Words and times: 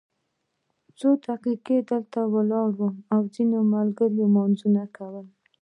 څو 0.97 1.09
دقیقې 1.25 1.77
دلته 1.91 2.19
ولاړ 2.33 2.69
وو 2.79 2.89
او 3.13 3.21
ځینو 3.33 3.59
ملګرو 3.73 4.15
لمونځونه 4.19 4.83
کول. 4.95 5.25